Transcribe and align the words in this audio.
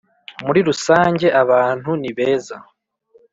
Muri 0.45 0.59
rusange 0.67 1.27
abantu 1.41 1.89
ni 2.01 2.11
beza 2.17 2.55